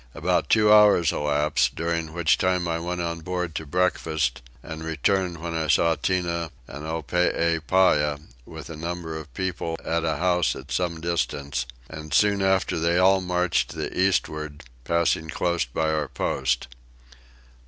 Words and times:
About 0.15 0.49
two 0.49 0.73
hours 0.73 1.11
elapsed, 1.11 1.75
during 1.75 2.11
which 2.11 2.39
time 2.39 2.67
I 2.67 2.79
went 2.79 3.01
on 3.01 3.19
board 3.19 3.53
to 3.53 3.67
breakfast 3.67 4.41
and 4.63 4.83
returned 4.83 5.37
when 5.37 5.53
I 5.55 5.67
saw 5.67 5.93
Tinah 5.95 6.49
and 6.67 6.87
Oreepyah 6.87 8.17
with 8.43 8.71
a 8.71 8.75
number 8.75 9.15
of 9.15 9.31
people 9.35 9.77
at 9.85 10.03
a 10.03 10.15
house 10.17 10.55
at 10.55 10.71
some 10.71 11.01
distance; 11.01 11.67
and 11.87 12.15
soon 12.15 12.41
after 12.41 12.79
they 12.79 12.97
all 12.97 13.21
marched 13.21 13.69
to 13.69 13.77
the 13.77 13.95
eastward, 13.95 14.63
passing 14.85 15.29
close 15.29 15.65
by 15.65 15.91
our 15.91 16.07
post. 16.07 16.67